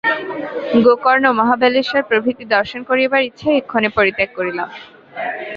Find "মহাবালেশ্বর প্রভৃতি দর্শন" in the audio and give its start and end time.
1.39-2.81